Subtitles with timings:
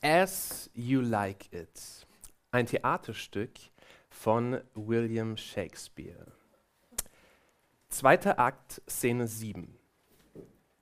[0.00, 2.06] As You Like It,
[2.52, 3.58] ein Theaterstück
[4.08, 6.30] von William Shakespeare.
[7.88, 9.76] Zweiter Akt, Szene 7.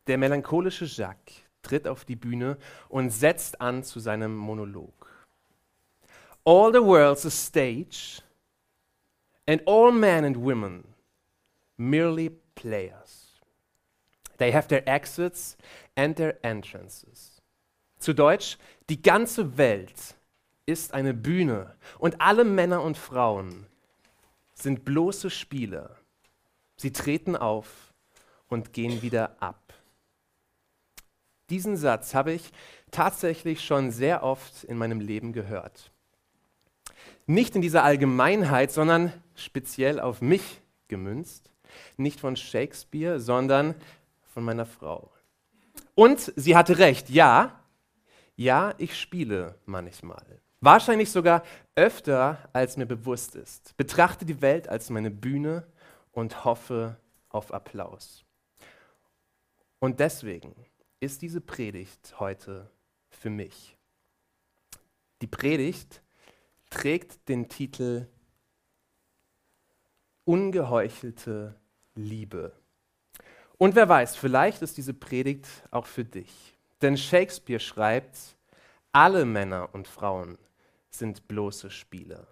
[0.07, 2.59] Der melancholische Jacques tritt auf die Bühne
[2.91, 5.27] und setzt an zu seinem Monolog.
[6.45, 8.21] All the world's a stage,
[9.46, 10.85] and all men and women
[11.79, 13.41] merely players.
[14.37, 15.57] They have their exits
[15.96, 17.36] and their entrances.
[18.07, 18.57] Zu Deutsch,
[18.88, 20.14] die ganze Welt
[20.64, 23.67] ist eine Bühne und alle Männer und Frauen
[24.54, 25.96] sind bloße Spieler.
[26.76, 27.93] Sie treten auf
[28.46, 29.75] und gehen wieder ab.
[31.50, 32.53] Diesen Satz habe ich
[32.92, 35.91] tatsächlich schon sehr oft in meinem Leben gehört.
[37.27, 41.50] Nicht in dieser Allgemeinheit, sondern speziell auf mich gemünzt.
[41.97, 43.75] Nicht von Shakespeare, sondern
[44.33, 45.11] von meiner Frau.
[45.97, 47.66] Und sie hatte recht, ja,
[48.36, 50.41] ja, ich spiele manchmal.
[50.61, 51.42] Wahrscheinlich sogar
[51.75, 53.77] öfter, als mir bewusst ist.
[53.77, 55.67] Betrachte die Welt als meine Bühne
[56.12, 56.97] und hoffe
[57.29, 58.25] auf Applaus.
[59.79, 60.55] Und deswegen
[61.01, 62.70] ist diese Predigt heute
[63.11, 63.77] für mich.
[65.23, 66.03] Die Predigt
[66.70, 68.07] trägt den Titel
[70.25, 71.55] Ungeheuchelte
[71.95, 72.53] Liebe.
[73.59, 76.56] Und wer weiß, vielleicht ist diese Predigt auch für dich.
[76.87, 78.17] Denn Shakespeare schreibt,
[78.92, 80.39] alle Männer und Frauen
[80.89, 82.29] sind bloße Spieler.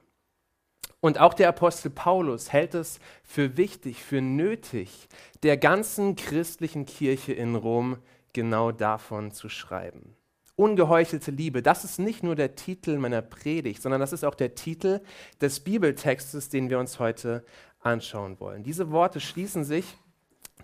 [1.01, 5.09] Und auch der Apostel Paulus hält es für wichtig, für nötig,
[5.43, 7.99] der ganzen christlichen Kirche in Rom
[8.33, 10.15] genau davon zu schreiben.
[10.55, 14.55] Ungeheuchelte Liebe, das ist nicht nur der Titel meiner Predigt, sondern das ist auch der
[14.55, 15.01] Titel
[15.41, 17.45] des Bibeltextes, den wir uns heute
[17.81, 18.63] anschauen wollen.
[18.63, 19.97] Diese Worte schließen sich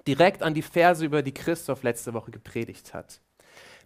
[0.06, 3.20] direkt an die Verse, über die Christoph letzte Woche gepredigt hat.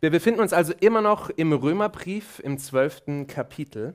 [0.05, 3.95] Wir befinden uns also immer noch im Römerbrief im zwölften Kapitel.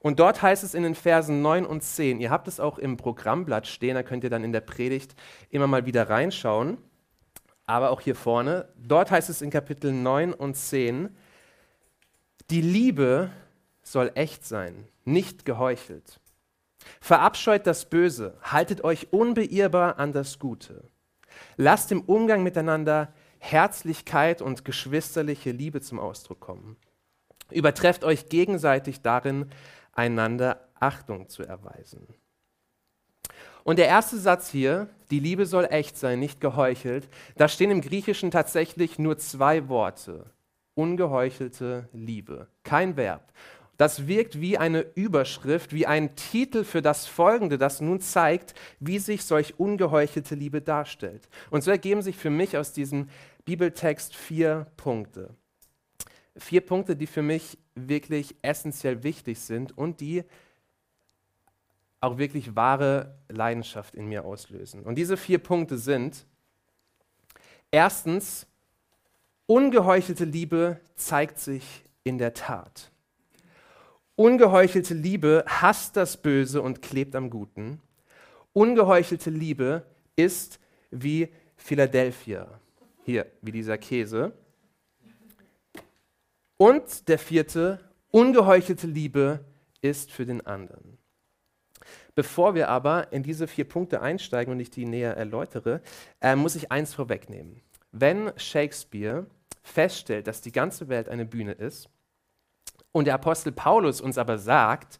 [0.00, 2.96] Und dort heißt es in den Versen 9 und 10, ihr habt es auch im
[2.96, 5.14] Programmblatt stehen, da könnt ihr dann in der Predigt
[5.50, 6.78] immer mal wieder reinschauen,
[7.64, 11.14] aber auch hier vorne, dort heißt es in Kapitel 9 und 10,
[12.50, 13.30] die Liebe
[13.84, 16.18] soll echt sein, nicht geheuchelt.
[17.00, 20.90] Verabscheut das Böse, haltet euch unbeirrbar an das Gute.
[21.56, 23.12] Lasst im Umgang miteinander
[23.50, 26.76] Herzlichkeit und geschwisterliche Liebe zum Ausdruck kommen.
[27.50, 29.46] Übertrefft euch gegenseitig darin,
[29.92, 32.06] einander Achtung zu erweisen.
[33.64, 37.80] Und der erste Satz hier, die Liebe soll echt sein, nicht geheuchelt, da stehen im
[37.80, 40.30] Griechischen tatsächlich nur zwei Worte.
[40.74, 43.32] Ungeheuchelte Liebe, kein Verb.
[43.76, 48.98] Das wirkt wie eine Überschrift, wie ein Titel für das Folgende, das nun zeigt, wie
[48.98, 51.28] sich solch ungeheuchelte Liebe darstellt.
[51.50, 53.08] Und so ergeben sich für mich aus diesem
[53.46, 55.30] Bibeltext vier Punkte.
[56.36, 60.24] Vier Punkte, die für mich wirklich essentiell wichtig sind und die
[62.00, 64.82] auch wirklich wahre Leidenschaft in mir auslösen.
[64.82, 66.26] Und diese vier Punkte sind,
[67.70, 68.46] erstens,
[69.46, 72.90] ungeheuchelte Liebe zeigt sich in der Tat.
[74.16, 77.80] Ungeheuchelte Liebe hasst das Böse und klebt am Guten.
[78.52, 79.86] Ungeheuchelte Liebe
[80.16, 80.58] ist
[80.90, 82.60] wie Philadelphia.
[83.06, 84.32] Hier, wie dieser Käse.
[86.56, 87.78] Und der vierte,
[88.10, 89.44] ungeheuchelte Liebe
[89.80, 90.98] ist für den anderen.
[92.16, 95.82] Bevor wir aber in diese vier Punkte einsteigen und ich die näher erläutere,
[96.20, 97.60] äh, muss ich eins vorwegnehmen.
[97.92, 99.26] Wenn Shakespeare
[99.62, 101.88] feststellt, dass die ganze Welt eine Bühne ist,
[102.90, 104.98] und der Apostel Paulus uns aber sagt,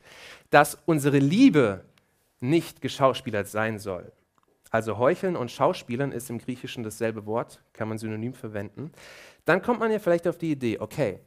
[0.50, 1.84] dass unsere Liebe
[2.38, 4.12] nicht geschauspielert sein soll.
[4.70, 8.92] Also heucheln und schauspielern ist im Griechischen dasselbe Wort, kann man synonym verwenden.
[9.44, 11.20] Dann kommt man ja vielleicht auf die Idee, okay,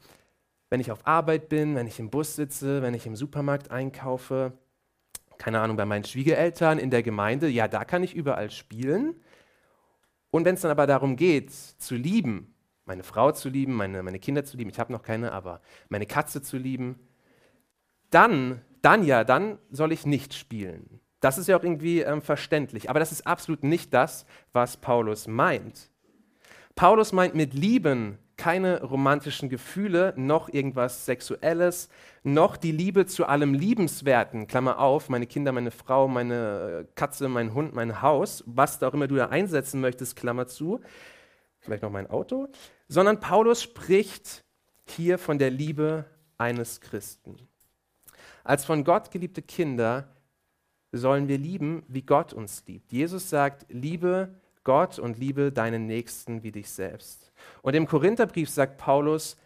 [0.70, 4.54] wenn ich auf Arbeit bin, wenn ich im Bus sitze, wenn ich im Supermarkt einkaufe,
[5.38, 9.16] keine Ahnung, bei meinen Schwiegereltern, in der Gemeinde, ja, da kann ich überall spielen.
[10.32, 12.54] Und wenn es dann aber darum geht, zu lieben,
[12.86, 16.06] meine Frau zu lieben, meine, meine Kinder zu lieben, ich habe noch keine, aber meine
[16.06, 17.00] Katze zu lieben,
[18.10, 21.00] dann, dann ja, dann soll ich nicht spielen.
[21.20, 25.28] Das ist ja auch irgendwie ähm, verständlich, aber das ist absolut nicht das, was Paulus
[25.28, 25.90] meint.
[26.76, 31.90] Paulus meint mit Lieben keine romantischen Gefühle, noch irgendwas Sexuelles,
[32.24, 37.54] noch die Liebe zu allem Liebenswerten, Klammer auf, meine Kinder, meine Frau, meine Katze, mein
[37.54, 40.80] Hund, mein Haus, was da auch immer du da einsetzen möchtest, Klammer zu,
[41.60, 42.48] vielleicht noch mein Auto,
[42.88, 44.46] sondern Paulus spricht
[44.86, 46.06] hier von der Liebe
[46.38, 47.36] eines Christen.
[48.46, 50.08] Als von Gott geliebte Kinder
[50.92, 52.92] sollen wir lieben, wie Gott uns liebt.
[52.92, 54.34] Jesus sagt, liebe
[54.64, 57.32] Gott und liebe deinen Nächsten wie dich selbst.
[57.62, 59.38] Und im Korintherbrief sagt Paulus,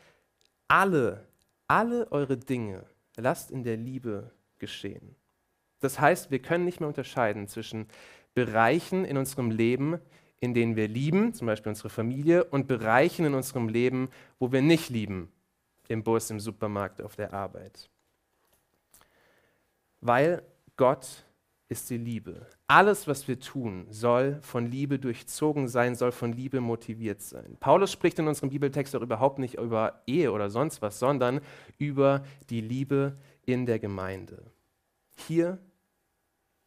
[0.68, 1.28] alle,
[1.68, 2.86] alle eure Dinge
[3.18, 5.16] lasst in der Liebe geschehen.
[5.80, 7.88] Das heißt, wir können nicht mehr unterscheiden zwischen
[8.34, 10.00] Bereichen in unserem Leben,
[10.40, 14.62] in denen wir lieben, zum Beispiel unsere Familie, und Bereichen in unserem Leben, wo wir
[14.62, 15.32] nicht lieben,
[15.88, 17.90] im Bus, im Supermarkt, auf der Arbeit.
[20.02, 20.42] Weil
[20.76, 21.26] Gott
[21.70, 22.46] ist die Liebe.
[22.68, 27.58] Alles, was wir tun, soll von Liebe durchzogen sein, soll von Liebe motiviert sein.
[27.60, 31.42] Paulus spricht in unserem Bibeltext auch überhaupt nicht über Ehe oder sonst was, sondern
[31.78, 34.52] über die Liebe in der Gemeinde.
[35.16, 35.58] Hier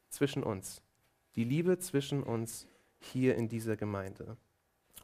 [0.09, 0.83] zwischen uns.
[1.37, 2.67] Die Liebe zwischen uns
[2.99, 4.37] hier in dieser Gemeinde.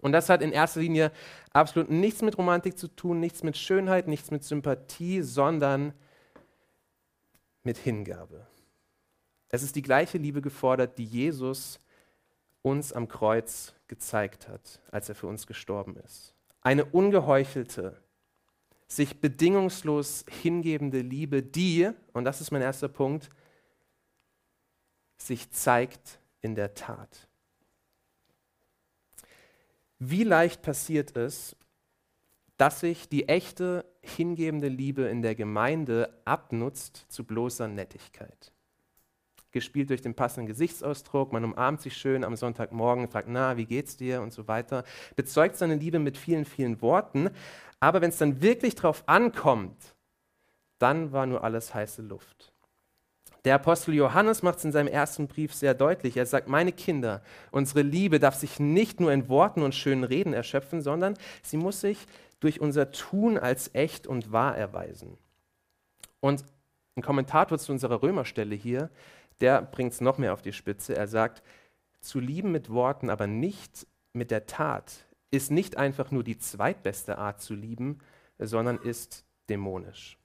[0.00, 1.12] Und das hat in erster Linie
[1.52, 5.92] absolut nichts mit Romantik zu tun, nichts mit Schönheit, nichts mit Sympathie, sondern
[7.62, 8.46] mit Hingabe.
[9.54, 11.78] Es ist die gleiche Liebe gefordert, die Jesus
[12.62, 16.34] uns am Kreuz gezeigt hat, als er für uns gestorben ist.
[16.62, 18.00] Eine ungeheuchelte,
[18.88, 23.28] sich bedingungslos hingebende Liebe, die, und das ist mein erster Punkt,
[25.19, 27.28] sich zeigt in der Tat.
[29.99, 31.56] Wie leicht passiert es,
[32.56, 38.51] dass sich die echte hingebende Liebe in der Gemeinde abnutzt zu bloßer Nettigkeit
[39.52, 41.32] gespielt durch den passenden Gesichtsausdruck.
[41.32, 44.84] Man umarmt sich schön am Sonntagmorgen, fragt, na, wie geht's dir und so weiter.
[45.16, 47.31] Bezeugt seine Liebe mit vielen, vielen Worten.
[47.81, 49.94] Aber wenn es dann wirklich drauf ankommt,
[50.78, 52.52] dann war nur alles heiße Luft.
[53.44, 56.16] Der Apostel Johannes macht es in seinem ersten Brief sehr deutlich.
[56.16, 60.32] Er sagt, meine Kinder, unsere Liebe darf sich nicht nur in Worten und schönen Reden
[60.32, 62.06] erschöpfen, sondern sie muss sich
[62.38, 65.19] durch unser Tun als echt und wahr erweisen.
[66.20, 66.44] Und
[66.96, 68.90] ein Kommentator zu unserer Römerstelle hier
[69.42, 70.96] der bringt es noch mehr auf die Spitze.
[70.96, 71.42] Er sagt,
[72.00, 74.92] zu lieben mit Worten, aber nicht mit der Tat,
[75.30, 77.98] ist nicht einfach nur die zweitbeste Art zu lieben,
[78.38, 80.18] sondern ist dämonisch.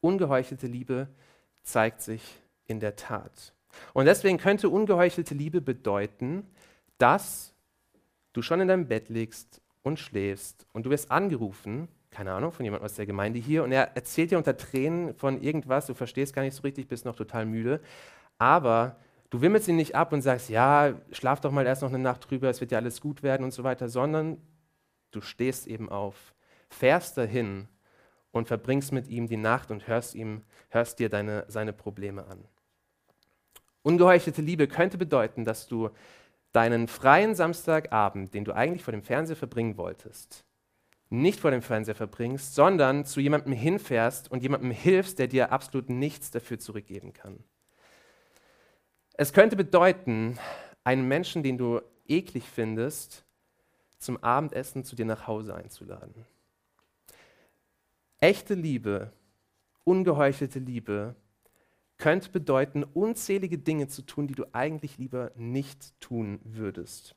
[0.00, 1.08] Ungeheuchelte Liebe
[1.62, 2.22] zeigt sich
[2.66, 3.54] in der Tat.
[3.92, 6.46] Und deswegen könnte ungeheuchelte Liebe bedeuten,
[6.98, 7.54] dass
[8.32, 12.64] du schon in deinem Bett liegst und schläfst und du wirst angerufen keine Ahnung, von
[12.64, 16.34] jemandem aus der Gemeinde hier und er erzählt dir unter Tränen von irgendwas, du verstehst
[16.34, 17.80] gar nicht so richtig, bist noch total müde,
[18.38, 18.96] aber
[19.30, 22.28] du wimmelst ihn nicht ab und sagst, ja, schlaf doch mal erst noch eine Nacht
[22.28, 24.38] drüber, es wird ja alles gut werden und so weiter, sondern
[25.12, 26.34] du stehst eben auf,
[26.68, 27.68] fährst dahin
[28.32, 32.44] und verbringst mit ihm die Nacht und hörst, ihm, hörst dir deine, seine Probleme an.
[33.82, 35.90] Ungeheuchelte Liebe könnte bedeuten, dass du
[36.52, 40.44] deinen freien Samstagabend, den du eigentlich vor dem Fernseher verbringen wolltest,
[41.10, 45.90] nicht vor dem Fernseher verbringst, sondern zu jemandem hinfährst und jemandem hilfst, der dir absolut
[45.90, 47.42] nichts dafür zurückgeben kann.
[49.14, 50.38] Es könnte bedeuten,
[50.84, 53.24] einen Menschen, den du eklig findest,
[53.98, 56.24] zum Abendessen zu dir nach Hause einzuladen.
[58.18, 59.12] Echte Liebe,
[59.84, 61.16] ungeheuchelte Liebe,
[61.98, 67.14] könnte bedeuten, unzählige Dinge zu tun, die du eigentlich lieber nicht tun würdest.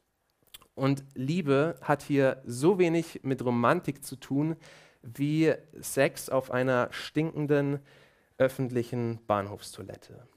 [0.75, 4.55] Und Liebe hat hier so wenig mit Romantik zu tun
[5.03, 7.79] wie Sex auf einer stinkenden
[8.37, 10.27] öffentlichen Bahnhofstoilette.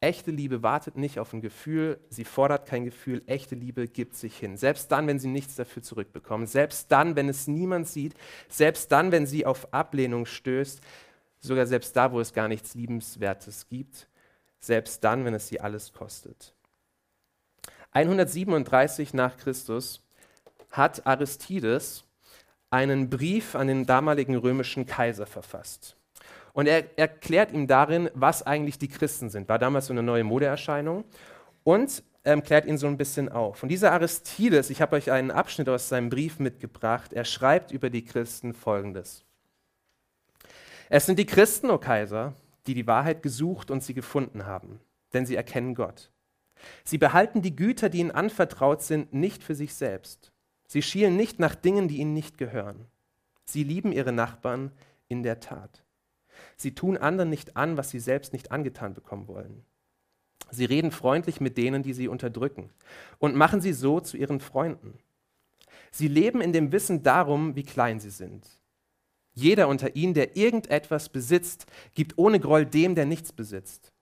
[0.00, 4.38] Echte Liebe wartet nicht auf ein Gefühl, sie fordert kein Gefühl, echte Liebe gibt sich
[4.38, 4.56] hin.
[4.56, 8.14] Selbst dann, wenn sie nichts dafür zurückbekommt, selbst dann, wenn es niemand sieht,
[8.48, 10.80] selbst dann, wenn sie auf Ablehnung stößt,
[11.40, 14.08] sogar selbst da, wo es gar nichts Liebenswertes gibt,
[14.60, 16.54] selbst dann, wenn es sie alles kostet.
[17.98, 20.00] 137 nach Christus
[20.70, 22.04] hat Aristides
[22.70, 25.96] einen Brief an den damaligen römischen Kaiser verfasst.
[26.52, 29.48] Und er erklärt ihm darin, was eigentlich die Christen sind.
[29.48, 31.04] War damals so eine neue Modeerscheinung.
[31.64, 33.64] Und ähm, klärt ihn so ein bisschen auf.
[33.64, 37.90] Und dieser Aristides, ich habe euch einen Abschnitt aus seinem Brief mitgebracht, er schreibt über
[37.90, 39.24] die Christen folgendes.
[40.88, 42.34] Es sind die Christen, o oh Kaiser,
[42.68, 44.78] die die Wahrheit gesucht und sie gefunden haben,
[45.12, 46.10] denn sie erkennen Gott.
[46.84, 50.32] Sie behalten die Güter, die ihnen anvertraut sind, nicht für sich selbst.
[50.66, 52.86] Sie schielen nicht nach Dingen, die ihnen nicht gehören.
[53.44, 54.72] Sie lieben ihre Nachbarn
[55.08, 55.82] in der Tat.
[56.56, 59.64] Sie tun anderen nicht an, was sie selbst nicht angetan bekommen wollen.
[60.50, 62.70] Sie reden freundlich mit denen, die sie unterdrücken,
[63.18, 64.98] und machen sie so zu ihren Freunden.
[65.90, 68.46] Sie leben in dem Wissen darum, wie klein sie sind.
[69.32, 73.92] Jeder unter ihnen, der irgendetwas besitzt, gibt ohne Groll dem, der nichts besitzt.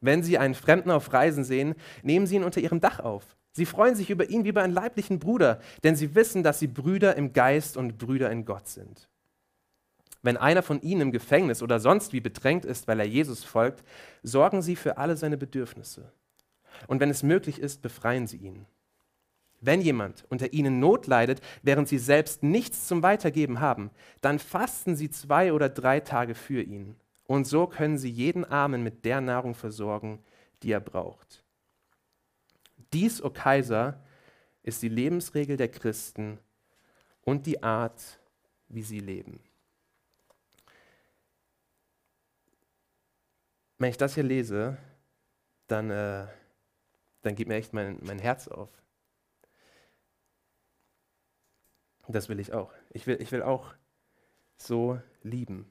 [0.00, 3.36] Wenn Sie einen Fremden auf Reisen sehen, nehmen Sie ihn unter Ihrem Dach auf.
[3.52, 6.68] Sie freuen sich über ihn wie über einen leiblichen Bruder, denn Sie wissen, dass Sie
[6.68, 9.08] Brüder im Geist und Brüder in Gott sind.
[10.22, 13.84] Wenn einer von Ihnen im Gefängnis oder sonst wie bedrängt ist, weil er Jesus folgt,
[14.22, 16.12] sorgen Sie für alle seine Bedürfnisse.
[16.86, 18.66] Und wenn es möglich ist, befreien Sie ihn.
[19.60, 23.90] Wenn jemand unter ihnen Not leidet, während sie selbst nichts zum Weitergeben haben,
[24.20, 26.94] dann fasten sie zwei oder drei Tage für ihn.
[27.28, 30.24] Und so können sie jeden Armen mit der Nahrung versorgen,
[30.62, 31.44] die er braucht.
[32.94, 34.02] Dies, o Kaiser,
[34.62, 36.38] ist die Lebensregel der Christen
[37.20, 38.18] und die Art,
[38.68, 39.40] wie sie leben.
[43.76, 44.78] Wenn ich das hier lese,
[45.66, 46.26] dann, äh,
[47.20, 48.70] dann geht mir echt mein, mein Herz auf.
[52.08, 52.72] Das will ich auch.
[52.88, 53.74] Ich will, ich will auch
[54.56, 55.70] so lieben.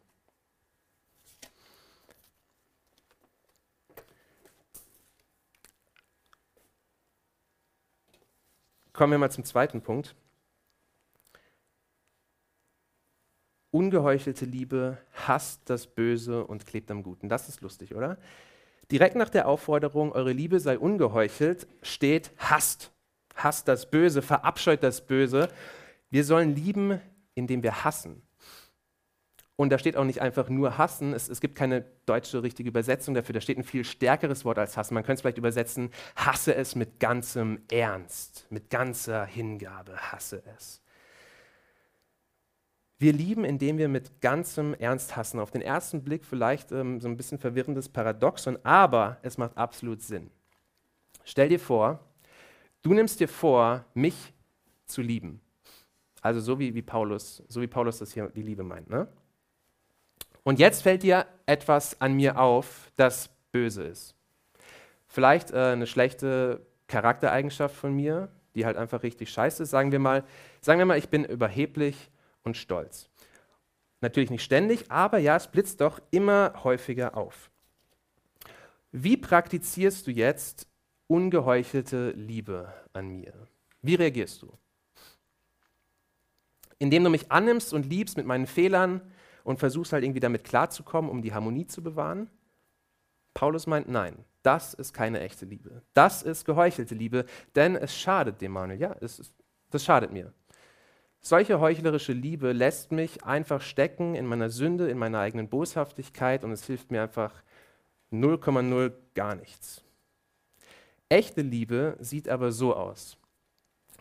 [8.98, 10.16] Kommen wir mal zum zweiten Punkt.
[13.70, 17.30] Ungeheuchelte Liebe hasst das Böse und klebt am Guten.
[17.30, 18.18] Das ist lustig, oder?
[18.92, 22.92] Direkt nach der Aufforderung, eure Liebe sei ungeheuchelt, steht hasst.
[23.36, 25.48] Hasst das Böse, verabscheut das Böse.
[26.10, 27.00] Wir sollen lieben,
[27.36, 28.24] indem wir hassen.
[29.57, 33.15] Und da steht auch nicht einfach nur hassen, es, es, gibt keine deutsche richtige Übersetzung
[33.15, 34.93] dafür, da steht ein viel stärkeres Wort als hassen.
[34.93, 40.79] Man könnte es vielleicht übersetzen, hasse es mit ganzem Ernst, mit ganzer Hingabe, hasse es.
[42.99, 45.39] Wir lieben, indem wir mit ganzem Ernst hassen.
[45.39, 50.03] Auf den ersten Blick vielleicht ähm, so ein bisschen verwirrendes Paradoxon, aber es macht absolut
[50.03, 50.29] Sinn.
[51.23, 51.99] Stell dir vor,
[52.83, 54.33] du nimmst dir vor, mich
[54.85, 55.41] zu lieben.
[56.21, 58.89] Also so wie, wie Paulus, so wie Paulus das hier die Liebe meint.
[58.89, 59.07] Ne?
[60.48, 64.16] Und jetzt fällt dir etwas an mir auf, das böse ist.
[65.06, 69.72] Vielleicht äh, eine schlechte Charaktereigenschaft von mir, die halt einfach richtig scheiße ist.
[69.72, 70.24] Sagen wir mal,
[70.62, 72.10] sagen wir mal, ich bin überheblich
[72.44, 73.10] und stolz.
[74.00, 77.51] Natürlich nicht ständig, aber ja, es blitzt doch immer häufiger auf.
[78.94, 80.66] Wie praktizierst du jetzt
[81.08, 83.34] ungeheuchelte Liebe an mir?
[83.82, 84.54] Wie reagierst du?
[86.80, 89.01] Indem du mich annimmst und liebst mit meinen Fehlern,
[89.48, 92.30] und versuchst halt irgendwie damit klarzukommen, um die Harmonie zu bewahren?
[93.34, 95.84] Paulus meint, nein, das ist keine echte Liebe.
[95.94, 97.25] Das ist geheuchelte Liebe,
[97.56, 98.82] denn es schadet dem Manuel.
[98.82, 99.34] Ja, ist,
[99.70, 100.34] das schadet mir.
[101.22, 106.51] Solche heuchlerische Liebe lässt mich einfach stecken in meiner Sünde, in meiner eigenen Boshaftigkeit und
[106.51, 107.32] es hilft mir einfach
[108.12, 109.82] 0,0 gar nichts.
[111.08, 113.18] Echte Liebe sieht aber so aus.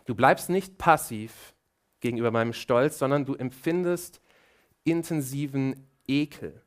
[0.06, 1.54] Du bleibst nicht passiv
[2.00, 4.20] gegenüber meinem Stolz, sondern du empfindest
[4.86, 6.62] intensiven Ekel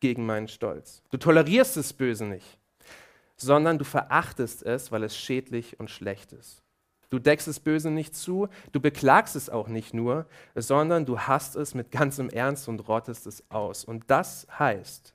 [0.00, 1.02] gegen meinen Stolz.
[1.10, 2.58] Du tolerierst das Böse nicht,
[3.36, 6.62] sondern du verachtest es, weil es schädlich und schlecht ist.
[7.10, 11.56] Du deckst das Böse nicht zu, du beklagst es auch nicht nur, sondern du hasst
[11.56, 13.84] es mit ganzem Ernst und rottest es aus.
[13.84, 15.14] Und das heißt,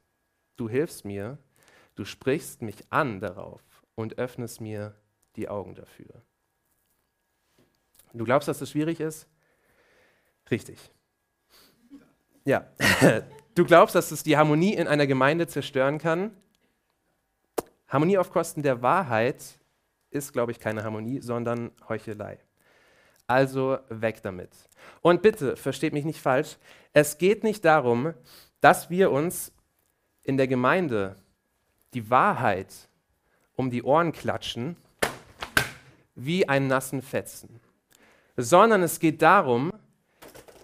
[0.57, 1.38] du hilfst mir,
[1.95, 3.62] du sprichst mich an darauf
[3.95, 4.93] und öffnest mir
[5.38, 6.22] die Augen dafür.
[8.13, 9.27] Du glaubst, dass das schwierig ist?
[10.51, 10.91] Richtig.
[12.45, 12.65] Ja.
[13.55, 16.31] Du glaubst, dass es die Harmonie in einer Gemeinde zerstören kann?
[17.87, 19.43] Harmonie auf Kosten der Wahrheit
[20.09, 22.37] ist, glaube ich, keine Harmonie, sondern Heuchelei.
[23.27, 24.51] Also weg damit.
[25.01, 26.57] Und bitte, versteht mich nicht falsch,
[26.93, 28.13] es geht nicht darum,
[28.61, 29.51] dass wir uns
[30.23, 31.15] in der Gemeinde
[31.93, 32.73] die Wahrheit
[33.55, 34.75] um die Ohren klatschen
[36.13, 37.59] wie einen nassen Fetzen,
[38.37, 39.71] sondern es geht darum,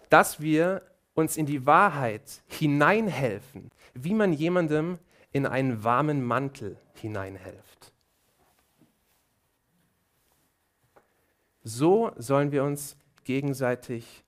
[0.09, 0.81] dass wir
[1.13, 4.99] uns in die Wahrheit hineinhelfen, wie man jemandem
[5.31, 7.93] in einen warmen Mantel hineinhelft.
[11.63, 14.23] So sollen wir uns gegenseitig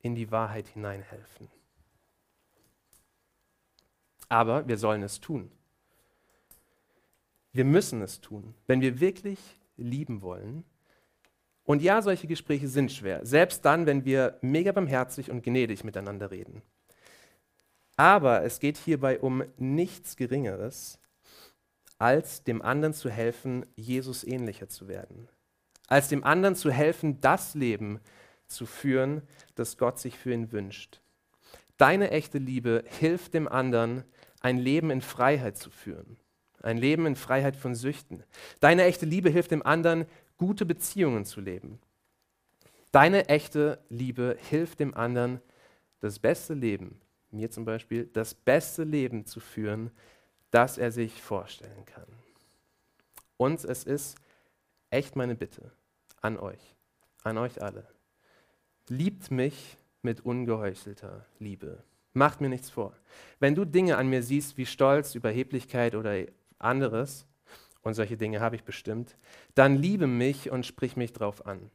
[0.00, 1.48] in die Wahrheit hineinhelfen.
[4.28, 5.50] Aber wir sollen es tun.
[7.52, 8.54] Wir müssen es tun.
[8.66, 9.38] Wenn wir wirklich
[9.76, 10.64] lieben wollen,
[11.70, 16.32] und ja, solche Gespräche sind schwer, selbst dann, wenn wir mega barmherzig und gnädig miteinander
[16.32, 16.62] reden.
[17.94, 20.98] Aber es geht hierbei um nichts Geringeres,
[21.96, 25.28] als dem anderen zu helfen, Jesus ähnlicher zu werden.
[25.86, 28.00] Als dem anderen zu helfen, das Leben
[28.48, 29.22] zu führen,
[29.54, 31.00] das Gott sich für ihn wünscht.
[31.76, 34.02] Deine echte Liebe hilft dem anderen,
[34.40, 36.16] ein Leben in Freiheit zu führen.
[36.64, 38.24] Ein Leben in Freiheit von Süchten.
[38.58, 40.06] Deine echte Liebe hilft dem anderen,
[40.40, 41.78] gute Beziehungen zu leben.
[42.92, 45.42] Deine echte Liebe hilft dem anderen,
[46.00, 46.98] das beste Leben,
[47.30, 49.90] mir zum Beispiel, das beste Leben zu führen,
[50.50, 52.06] das er sich vorstellen kann.
[53.36, 54.16] Und es ist
[54.88, 55.72] echt meine Bitte
[56.22, 56.74] an euch,
[57.22, 57.86] an euch alle.
[58.88, 61.84] Liebt mich mit ungeheuchelter Liebe.
[62.14, 62.96] Macht mir nichts vor.
[63.40, 66.16] Wenn du Dinge an mir siehst wie Stolz, Überheblichkeit oder
[66.58, 67.26] anderes,
[67.82, 69.16] und solche Dinge habe ich bestimmt,
[69.54, 71.70] dann liebe mich und sprich mich drauf an.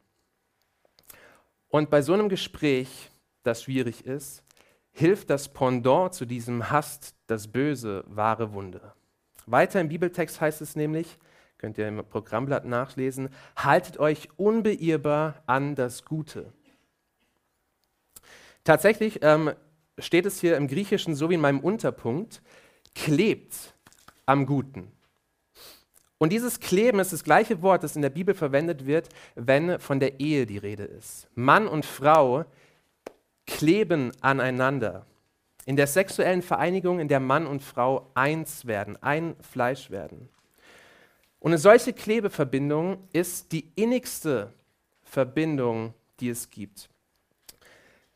[1.68, 3.10] Und bei so einem Gespräch,
[3.42, 4.42] das schwierig ist,
[4.92, 8.94] hilft das Pendant zu diesem Hasst das Böse wahre Wunder.
[9.46, 11.18] Weiter im Bibeltext heißt es nämlich,
[11.58, 16.52] könnt ihr im Programmblatt nachlesen, haltet euch unbeirrbar an das Gute.
[18.64, 19.52] Tatsächlich ähm,
[19.98, 22.42] steht es hier im Griechischen so wie in meinem Unterpunkt,
[22.94, 23.74] klebt
[24.24, 24.95] am Guten.
[26.18, 30.00] Und dieses Kleben ist das gleiche Wort, das in der Bibel verwendet wird, wenn von
[30.00, 31.28] der Ehe die Rede ist.
[31.34, 32.46] Mann und Frau
[33.46, 35.06] kleben aneinander.
[35.66, 40.28] In der sexuellen Vereinigung, in der Mann und Frau eins werden, ein Fleisch werden.
[41.40, 44.52] Und eine solche Klebeverbindung ist die innigste
[45.04, 46.88] Verbindung, die es gibt.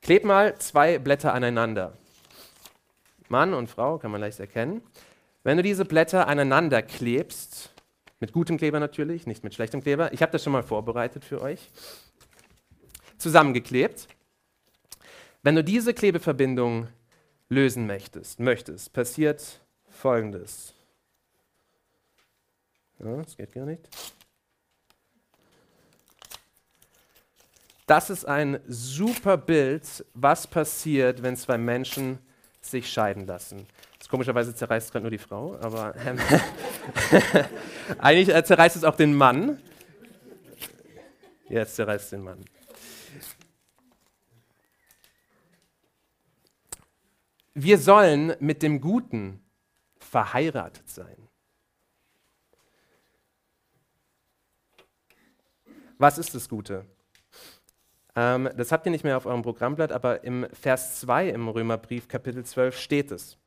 [0.01, 1.93] Kleb mal zwei Blätter aneinander.
[3.29, 4.83] Mann und Frau kann man leicht erkennen.
[5.43, 7.70] Wenn du diese Blätter aneinander klebst,
[8.21, 11.41] mit gutem Kleber natürlich, nicht mit schlechtem Kleber, ich habe das schon mal vorbereitet für
[11.41, 11.71] euch,
[13.19, 14.09] zusammengeklebt.
[15.43, 16.89] Wenn du diese Klebeverbindung
[17.49, 20.75] lösen möchtest, möchtest passiert Folgendes.
[22.99, 23.89] Ja, das geht gar nicht.
[27.87, 32.19] Das ist ein super Bild, was passiert, wenn zwei Menschen
[32.61, 33.67] sich scheiden lassen.
[34.11, 36.19] Komischerweise zerreißt gerade nur die Frau, aber ähm,
[37.99, 39.63] eigentlich äh, zerreißt es auch den Mann.
[41.49, 42.45] Zerreißt es den Mann.
[47.55, 49.45] Wir sollen mit dem Guten
[49.99, 51.29] verheiratet sein.
[55.99, 56.87] Was ist das Gute?
[58.17, 62.09] Ähm, das habt ihr nicht mehr auf eurem Programmblatt, aber im Vers 2 im Römerbrief,
[62.09, 63.40] Kapitel 12, steht es.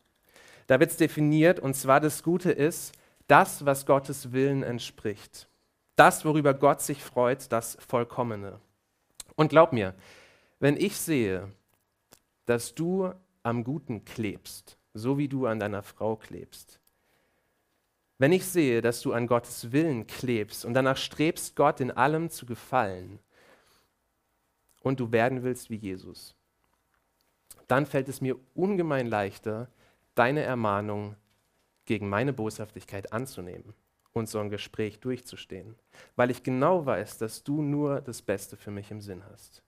[0.67, 2.93] Da wird es definiert, und zwar das Gute ist,
[3.27, 5.47] das, was Gottes Willen entspricht.
[5.95, 8.59] Das, worüber Gott sich freut, das Vollkommene.
[9.35, 9.93] Und glaub mir,
[10.59, 11.51] wenn ich sehe,
[12.45, 13.11] dass du
[13.43, 16.79] am Guten klebst, so wie du an deiner Frau klebst,
[18.17, 22.29] wenn ich sehe, dass du an Gottes Willen klebst und danach strebst, Gott in allem
[22.29, 23.19] zu gefallen,
[24.81, 26.35] und du werden willst wie Jesus,
[27.67, 29.69] dann fällt es mir ungemein leichter,
[30.15, 31.15] deine Ermahnung
[31.85, 33.73] gegen meine Boshaftigkeit anzunehmen
[34.13, 35.75] und so ein Gespräch durchzustehen,
[36.15, 39.63] weil ich genau weiß, dass du nur das Beste für mich im Sinn hast.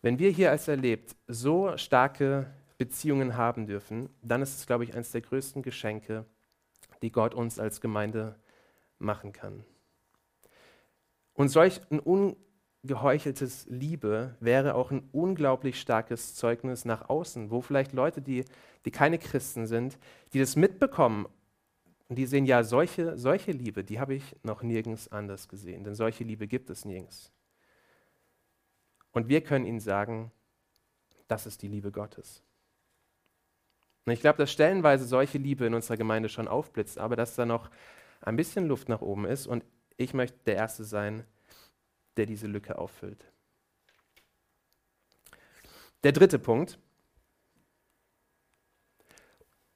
[0.00, 2.46] Wenn wir hier als erlebt so starke
[2.78, 6.24] Beziehungen haben dürfen, dann ist es, glaube ich, eines der größten Geschenke,
[7.02, 8.36] die Gott uns als Gemeinde
[8.98, 9.64] machen kann.
[11.34, 12.00] Und solch ein
[12.84, 18.44] geheucheltes Liebe wäre auch ein unglaublich starkes Zeugnis nach außen, wo vielleicht Leute, die,
[18.84, 19.98] die keine Christen sind,
[20.32, 21.26] die das mitbekommen
[22.08, 25.94] und die sehen, ja, solche, solche Liebe, die habe ich noch nirgends anders gesehen, denn
[25.94, 27.32] solche Liebe gibt es nirgends.
[29.12, 30.30] Und wir können ihnen sagen,
[31.26, 32.42] das ist die Liebe Gottes.
[34.06, 37.44] Und ich glaube, dass stellenweise solche Liebe in unserer Gemeinde schon aufblitzt, aber dass da
[37.44, 37.68] noch
[38.22, 39.64] ein bisschen Luft nach oben ist und
[39.96, 41.24] ich möchte der Erste sein,
[42.18, 43.24] der diese Lücke auffüllt.
[46.04, 46.78] Der dritte Punkt.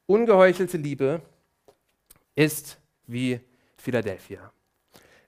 [0.06, 1.22] Ungeheuchelte Liebe
[2.34, 3.40] ist wie
[3.76, 4.52] Philadelphia.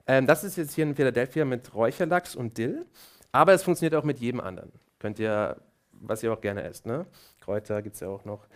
[0.07, 2.85] Ähm, das ist jetzt hier in Philadelphia mit Räucherlachs und Dill,
[3.31, 4.71] aber es funktioniert auch mit jedem anderen.
[4.99, 5.59] Könnt ihr,
[5.91, 7.05] was ihr auch gerne esst, ne?
[7.41, 8.47] Kräuter gibt es ja auch noch.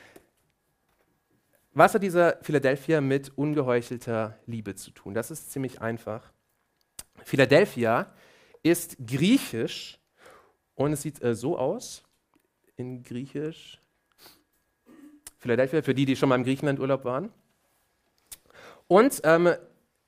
[1.73, 5.13] Was hat dieser Philadelphia mit ungeheuchelter Liebe zu tun?
[5.13, 6.31] Das ist ziemlich einfach.
[7.23, 8.11] Philadelphia
[8.63, 9.99] ist griechisch
[10.75, 12.03] und es sieht äh, so aus
[12.75, 13.81] in griechisch.
[15.37, 17.31] Philadelphia, für die, die schon mal im Griechenland-Urlaub waren.
[18.87, 19.53] Und ähm,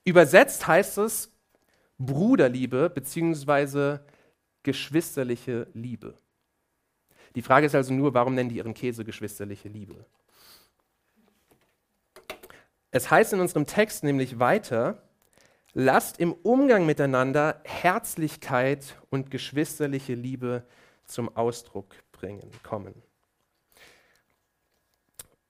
[0.04, 1.32] übersetzt heißt es
[1.98, 4.00] Bruderliebe bzw.
[4.64, 6.16] geschwisterliche Liebe.
[7.36, 10.06] Die Frage ist also nur, warum nennen die ihren Käse geschwisterliche Liebe?
[12.92, 15.02] Es heißt in unserem Text nämlich weiter,
[15.74, 20.66] Lasst im Umgang miteinander Herzlichkeit und geschwisterliche Liebe
[21.06, 22.94] zum Ausdruck bringen, kommen.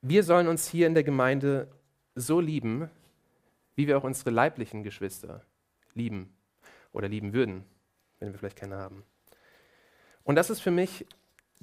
[0.01, 1.67] Wir sollen uns hier in der Gemeinde
[2.13, 2.89] so lieben,
[3.75, 5.43] wie wir auch unsere leiblichen Geschwister
[5.95, 6.31] lieben
[6.93, 7.65] oder lieben würden,
[8.19, 9.03] wenn wir vielleicht keine haben.
[10.23, 11.05] Und das ist für mich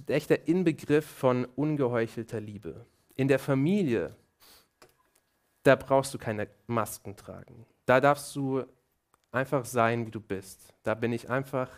[0.06, 2.86] echt der Inbegriff von ungeheuchelter Liebe.
[3.14, 4.16] In der Familie,
[5.62, 7.66] da brauchst du keine Masken tragen.
[7.88, 8.64] Da darfst du
[9.32, 10.74] einfach sein, wie du bist.
[10.82, 11.70] Da bin ich einfach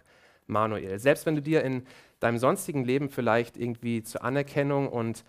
[0.49, 0.99] Manuel.
[0.99, 1.87] Selbst wenn du dir in
[2.19, 5.25] deinem sonstigen Leben vielleicht irgendwie zur Anerkennung und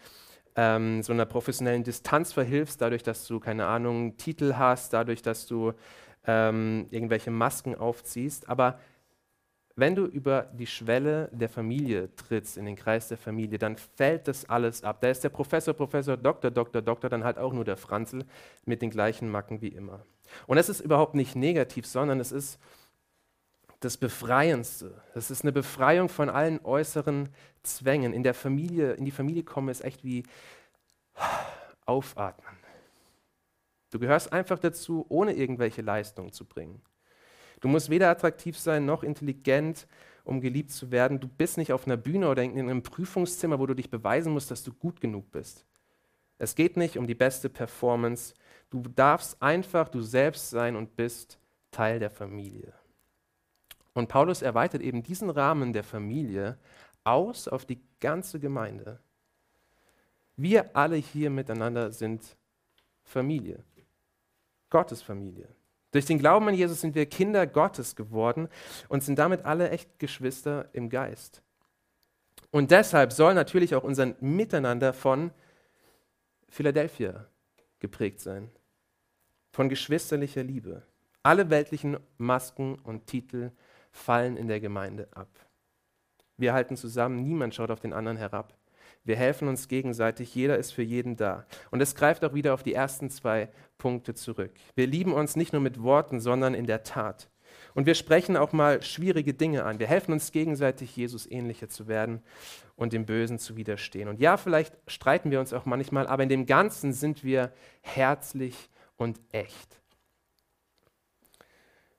[0.55, 5.45] ähm, so einer professionellen Distanz verhilfst, dadurch, dass du, keine Ahnung, Titel hast, dadurch, dass
[5.45, 5.73] du
[6.25, 8.49] ähm, irgendwelche Masken aufziehst.
[8.49, 8.79] Aber
[9.75, 14.27] wenn du über die Schwelle der Familie trittst, in den Kreis der Familie, dann fällt
[14.27, 14.99] das alles ab.
[15.01, 18.25] Da ist der Professor, Professor, Doktor, Doktor, Doktor, dann halt auch nur der Franzl
[18.65, 20.03] mit den gleichen Macken wie immer.
[20.47, 22.59] Und es ist überhaupt nicht negativ, sondern es ist
[23.81, 25.01] das Befreiendste.
[25.15, 27.29] Es ist eine Befreiung von allen äußeren
[27.63, 28.13] Zwängen.
[28.13, 30.23] In der Familie, in die Familie kommen ist echt wie
[31.85, 32.57] aufatmen.
[33.89, 36.81] Du gehörst einfach dazu, ohne irgendwelche Leistungen zu bringen.
[37.59, 39.87] Du musst weder attraktiv sein noch intelligent,
[40.23, 41.19] um geliebt zu werden.
[41.19, 44.51] Du bist nicht auf einer Bühne oder in einem Prüfungszimmer, wo du dich beweisen musst,
[44.51, 45.65] dass du gut genug bist.
[46.37, 48.33] Es geht nicht um die beste Performance.
[48.71, 51.37] Du darfst einfach du selbst sein und bist
[51.69, 52.73] Teil der Familie.
[53.93, 56.57] Und Paulus erweitert eben diesen Rahmen der Familie
[57.03, 58.99] aus auf die ganze Gemeinde.
[60.37, 62.37] Wir alle hier miteinander sind
[63.03, 63.63] Familie,
[64.69, 65.49] Gottes Familie.
[65.91, 68.47] Durch den Glauben an Jesus sind wir Kinder Gottes geworden
[68.87, 71.41] und sind damit alle echt Geschwister im Geist.
[72.49, 75.31] Und deshalb soll natürlich auch unser Miteinander von
[76.47, 77.25] Philadelphia
[77.79, 78.49] geprägt sein,
[79.51, 80.83] von geschwisterlicher Liebe.
[81.23, 83.51] Alle weltlichen Masken und Titel
[83.91, 85.29] fallen in der Gemeinde ab.
[86.37, 88.57] Wir halten zusammen, niemand schaut auf den anderen herab.
[89.03, 91.45] Wir helfen uns gegenseitig, jeder ist für jeden da.
[91.71, 94.51] Und es greift auch wieder auf die ersten zwei Punkte zurück.
[94.75, 97.29] Wir lieben uns nicht nur mit Worten, sondern in der Tat.
[97.73, 99.79] Und wir sprechen auch mal schwierige Dinge an.
[99.79, 102.21] Wir helfen uns gegenseitig, Jesus ähnlicher zu werden
[102.75, 104.07] und dem Bösen zu widerstehen.
[104.07, 108.69] Und ja, vielleicht streiten wir uns auch manchmal, aber in dem Ganzen sind wir herzlich
[109.01, 109.79] und echt.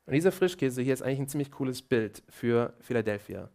[0.06, 3.48] Und dieser Frischkäse hier ist eigentlich ein ziemlich cooles Bild für Philadelphia.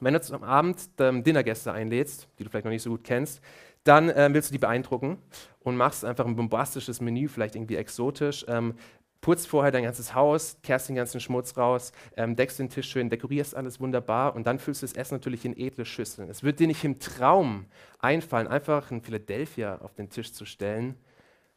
[0.00, 3.40] Wenn du zum Abend ähm, Dinnergäste einlädst, die du vielleicht noch nicht so gut kennst,
[3.84, 5.18] dann ähm, willst du die beeindrucken
[5.60, 8.44] und machst einfach ein bombastisches Menü, vielleicht irgendwie exotisch.
[8.48, 8.74] Ähm,
[9.20, 13.10] putzt vorher dein ganzes Haus, kehrst den ganzen Schmutz raus, ähm, deckst den Tisch schön,
[13.10, 16.28] dekorierst alles wunderbar und dann füllst du das Essen natürlich in edle Schüsseln.
[16.28, 17.66] Es wird dir nicht im Traum
[17.98, 20.96] einfallen, einfach ein Philadelphia auf den Tisch zu stellen,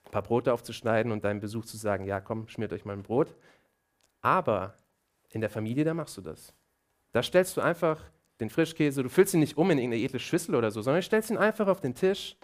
[0.09, 3.03] ein paar Brote aufzuschneiden und deinem Besuch zu sagen, ja komm, schmiert euch mal ein
[3.03, 3.35] Brot.
[4.21, 4.75] Aber
[5.29, 6.53] in der Familie, da machst du das.
[7.11, 8.03] Da stellst du einfach
[8.39, 11.29] den Frischkäse, du füllst ihn nicht um in irgendeine edle Schüssel oder so, sondern stellst
[11.29, 12.37] ihn einfach auf den Tisch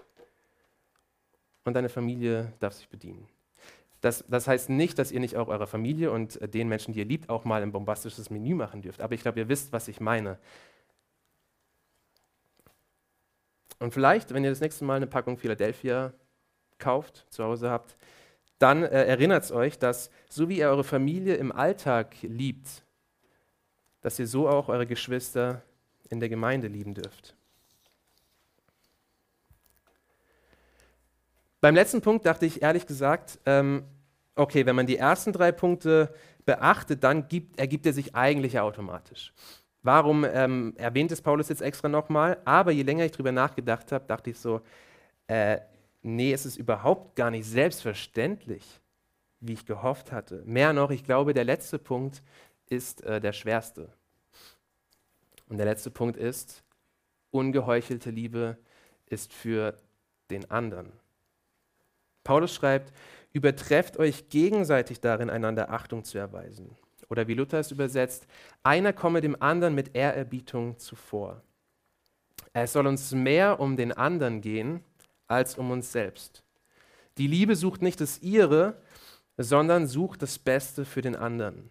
[1.63, 3.27] und deine Familie darf sich bedienen.
[4.01, 6.99] Das, das, heißt nicht, dass ihr nicht auch eurer Familie und äh, den Menschen, die
[6.99, 9.01] ihr liebt, auch mal ein bombastisches Menü machen dürft.
[9.01, 10.37] Aber ich glaube, ihr wisst, was ich meine.
[13.79, 16.13] Und vielleicht, wenn ihr das nächste Mal eine Packung Philadelphia
[16.79, 17.95] kauft, zu Hause habt,
[18.59, 22.83] dann äh, erinnert es euch, dass so wie ihr eure Familie im Alltag liebt,
[24.01, 25.61] dass ihr so auch eure Geschwister
[26.09, 27.35] in der Gemeinde lieben dürft.
[31.61, 33.83] Beim letzten Punkt dachte ich ehrlich gesagt, ähm,
[34.35, 36.13] okay, wenn man die ersten drei Punkte
[36.45, 39.33] beachtet, dann gibt, ergibt er sich eigentlich automatisch.
[39.81, 42.37] Warum ähm, erwähnt es Paulus jetzt extra nochmal?
[42.45, 44.61] Aber je länger ich darüber nachgedacht habe, dachte ich so,
[45.27, 45.59] äh,
[46.05, 48.63] nee, es ist überhaupt gar nicht selbstverständlich,
[49.39, 50.43] wie ich gehofft hatte.
[50.45, 52.21] Mehr noch, ich glaube, der letzte Punkt
[52.67, 53.89] ist äh, der schwerste.
[55.49, 56.63] Und der letzte Punkt ist,
[57.31, 58.57] ungeheuchelte Liebe
[59.07, 59.77] ist für
[60.29, 60.91] den anderen.
[62.23, 62.93] Paulus schreibt,
[63.33, 66.75] übertrefft euch gegenseitig darin, einander Achtung zu erweisen.
[67.09, 68.25] Oder wie Luther es übersetzt,
[68.63, 71.43] einer komme dem anderen mit Ehrerbietung zuvor.
[72.53, 74.83] Es soll uns mehr um den anderen gehen
[75.27, 76.43] als um uns selbst.
[77.17, 78.81] Die Liebe sucht nicht das ihre,
[79.37, 81.69] sondern sucht das Beste für den anderen.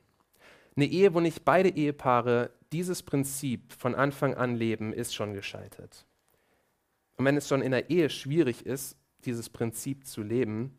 [0.76, 6.06] Eine Ehe, wo nicht beide Ehepaare dieses Prinzip von Anfang an leben, ist schon gescheitert.
[7.16, 10.76] Und wenn es schon in der Ehe schwierig ist, dieses Prinzip zu leben,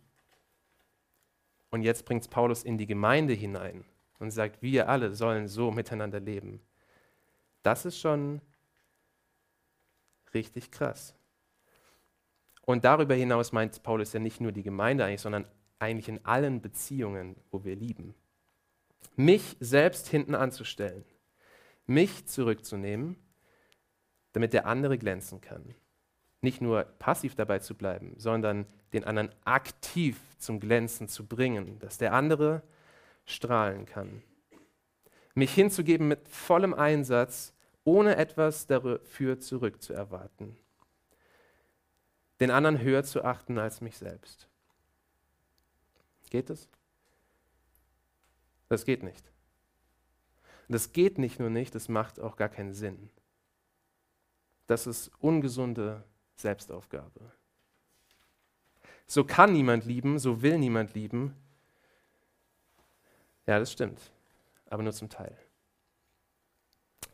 [1.71, 3.85] und jetzt bringt es Paulus in die Gemeinde hinein
[4.19, 6.61] und sagt, wir alle sollen so miteinander leben,
[7.63, 8.41] das ist schon
[10.33, 11.15] richtig krass.
[12.65, 15.45] Und darüber hinaus meint Paulus ja nicht nur die Gemeinde eigentlich, sondern
[15.79, 18.15] eigentlich in allen Beziehungen, wo wir lieben.
[19.15, 21.05] Mich selbst hinten anzustellen,
[21.85, 23.17] mich zurückzunehmen,
[24.33, 25.75] damit der andere glänzen kann.
[26.41, 31.97] Nicht nur passiv dabei zu bleiben, sondern den anderen aktiv zum Glänzen zu bringen, dass
[31.97, 32.63] der andere
[33.25, 34.23] strahlen kann.
[35.35, 40.57] Mich hinzugeben mit vollem Einsatz, ohne etwas dafür zurückzuerwarten
[42.39, 44.47] den anderen höher zu achten als mich selbst.
[46.29, 46.67] Geht es?
[48.67, 49.31] Das geht nicht.
[50.67, 53.09] Das geht nicht nur nicht, das macht auch gar keinen Sinn.
[54.67, 56.03] Das ist ungesunde
[56.35, 57.31] Selbstaufgabe.
[59.07, 61.35] so kann niemand lieben, so will niemand lieben.
[63.45, 64.11] Ja, das stimmt,
[64.65, 65.37] aber nur zum Teil.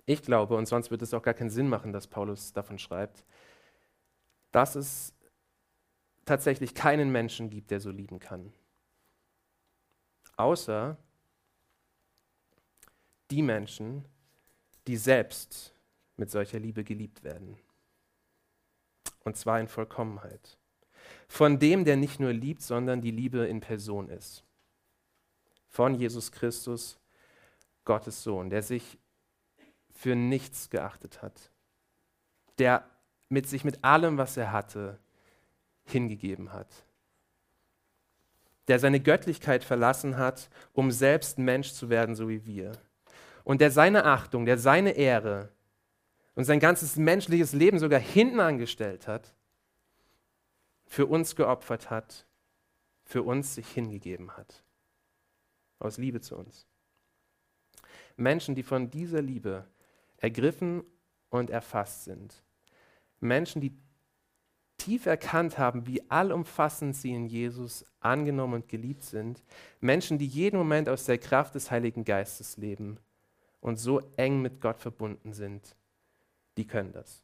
[0.05, 3.25] Ich glaube, und sonst wird es auch gar keinen Sinn machen, dass Paulus davon schreibt,
[4.51, 5.13] dass es
[6.25, 8.53] tatsächlich keinen Menschen gibt, der so lieben kann.
[10.37, 10.97] Außer
[13.29, 14.05] die Menschen,
[14.87, 15.73] die selbst
[16.17, 17.57] mit solcher Liebe geliebt werden.
[19.23, 20.57] Und zwar in Vollkommenheit.
[21.27, 24.43] Von dem, der nicht nur liebt, sondern die Liebe in Person ist.
[25.67, 26.99] Von Jesus Christus,
[27.85, 28.99] Gottes Sohn, der sich
[29.93, 31.51] für nichts geachtet hat.
[32.57, 32.90] Der
[33.31, 34.99] mit sich mit allem, was er hatte,
[35.85, 36.67] hingegeben hat.
[38.67, 42.73] Der seine Göttlichkeit verlassen hat, um selbst Mensch zu werden, so wie wir.
[43.43, 45.49] Und der seine Achtung, der seine Ehre
[46.35, 49.33] und sein ganzes menschliches Leben sogar hinten angestellt hat,
[50.85, 52.25] für uns geopfert hat,
[53.03, 54.63] für uns sich hingegeben hat.
[55.79, 56.67] Aus Liebe zu uns.
[58.17, 59.65] Menschen, die von dieser Liebe
[60.17, 60.83] ergriffen
[61.29, 62.43] und erfasst sind.
[63.21, 63.73] Menschen, die
[64.77, 69.43] tief erkannt haben, wie allumfassend sie in Jesus angenommen und geliebt sind.
[69.79, 72.97] Menschen, die jeden Moment aus der Kraft des Heiligen Geistes leben
[73.59, 75.75] und so eng mit Gott verbunden sind,
[76.57, 77.23] die können das.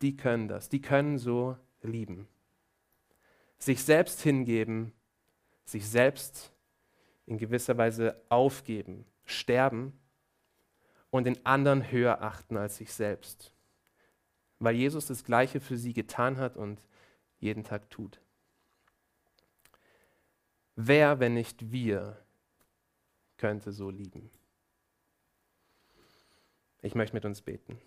[0.00, 0.68] Die können das.
[0.68, 2.28] Die können so lieben.
[3.58, 4.92] Sich selbst hingeben,
[5.64, 6.52] sich selbst
[7.26, 9.92] in gewisser Weise aufgeben, sterben
[11.10, 13.52] und den anderen höher achten als sich selbst
[14.60, 16.80] weil Jesus das Gleiche für sie getan hat und
[17.40, 18.20] jeden Tag tut.
[20.76, 22.16] Wer, wenn nicht wir,
[23.38, 24.30] könnte so lieben?
[26.82, 27.78] Ich möchte mit uns beten.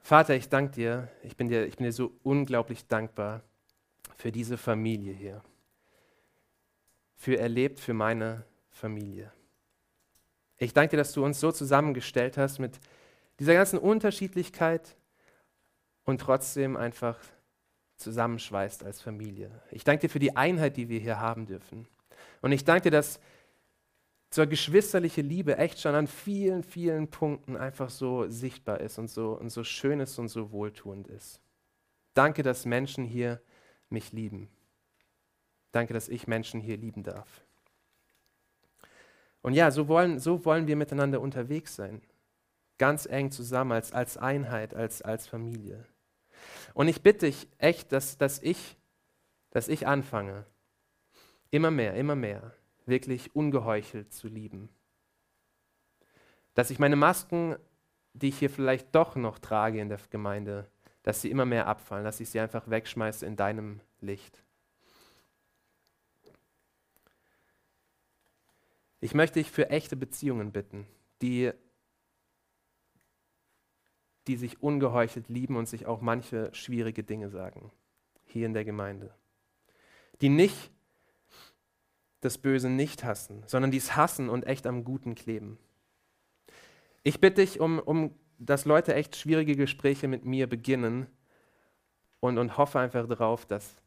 [0.00, 1.08] Vater, ich danke dir.
[1.22, 3.42] Ich bin dir, ich bin dir so unglaublich dankbar
[4.16, 5.42] für diese Familie hier.
[7.16, 9.32] Für erlebt, für meine Familie.
[10.62, 12.78] Ich danke dir, dass du uns so zusammengestellt hast mit
[13.40, 14.96] dieser ganzen Unterschiedlichkeit
[16.04, 17.18] und trotzdem einfach
[17.96, 19.50] zusammenschweißt als Familie.
[19.72, 21.88] Ich danke dir für die Einheit, die wir hier haben dürfen.
[22.42, 23.18] Und ich danke dir, dass
[24.30, 29.32] zur geschwisterliche Liebe echt schon an vielen, vielen Punkten einfach so sichtbar ist und so,
[29.32, 31.40] und so schön ist und so wohltuend ist.
[32.14, 33.42] Danke, dass Menschen hier
[33.88, 34.48] mich lieben.
[35.72, 37.42] Danke, dass ich Menschen hier lieben darf.
[39.42, 42.00] Und ja, so wollen, so wollen wir miteinander unterwegs sein.
[42.78, 45.84] Ganz eng zusammen, als, als Einheit, als, als Familie.
[46.74, 48.76] Und ich bitte dich echt, dass, dass, ich,
[49.50, 50.46] dass ich anfange,
[51.50, 52.54] immer mehr, immer mehr,
[52.86, 54.68] wirklich ungeheuchelt zu lieben.
[56.54, 57.56] Dass ich meine Masken,
[58.14, 60.68] die ich hier vielleicht doch noch trage in der Gemeinde,
[61.02, 64.41] dass sie immer mehr abfallen, dass ich sie einfach wegschmeiße in deinem Licht.
[69.02, 70.86] Ich möchte dich für echte Beziehungen bitten,
[71.22, 71.50] die,
[74.28, 77.72] die sich ungeheuchelt lieben und sich auch manche schwierige Dinge sagen,
[78.26, 79.12] hier in der Gemeinde.
[80.20, 80.70] Die nicht
[82.20, 85.58] das Böse nicht hassen, sondern dies hassen und echt am Guten kleben.
[87.02, 91.08] Ich bitte dich, um, um dass Leute echt schwierige Gespräche mit mir beginnen
[92.20, 93.82] und, und hoffe einfach darauf, dass,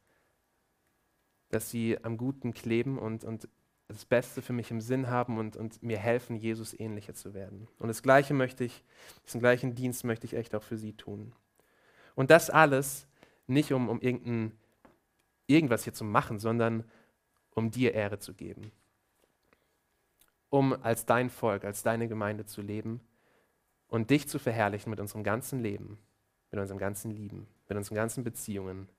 [1.47, 3.47] dass sie am Guten kleben und, und
[3.87, 7.67] das Beste für mich im Sinn haben und, und mir helfen, Jesus ähnlicher zu werden.
[7.77, 8.83] Und das Gleiche möchte ich,
[9.25, 11.33] diesen gleichen Dienst möchte ich echt auch für sie tun.
[12.15, 13.07] Und das alles
[13.47, 14.53] nicht um, um irgendein,
[15.45, 16.83] irgendwas hier zu machen, sondern
[17.51, 18.71] um dir Ehre zu geben.
[20.49, 23.01] Um als dein Volk, als deine Gemeinde zu leben
[23.87, 25.99] und dich zu verherrlichen mit unserem ganzen Leben,
[26.49, 28.89] mit unserem ganzen Lieben, mit unseren ganzen Beziehungen,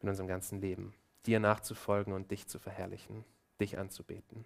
[0.00, 0.94] mit unserem ganzen Leben.
[1.26, 3.24] Dir nachzufolgen und dich zu verherrlichen
[3.60, 4.44] dich anzubeten.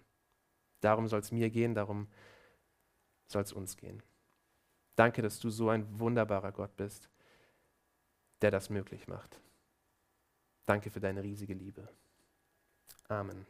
[0.81, 2.07] Darum soll es mir gehen, darum
[3.27, 4.01] soll es uns gehen.
[4.95, 7.09] Danke, dass du so ein wunderbarer Gott bist,
[8.41, 9.39] der das möglich macht.
[10.65, 11.87] Danke für deine riesige Liebe.
[13.07, 13.45] Amen.